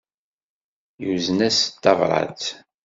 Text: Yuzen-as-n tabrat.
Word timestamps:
Yuzen-as-n 1.03 1.75
tabrat. 1.83 2.43